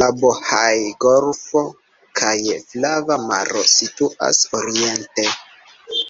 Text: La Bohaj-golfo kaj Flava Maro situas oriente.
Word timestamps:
La 0.00 0.08
Bohaj-golfo 0.22 1.62
kaj 2.22 2.34
Flava 2.74 3.18
Maro 3.32 3.66
situas 3.78 4.46
oriente. 4.62 5.28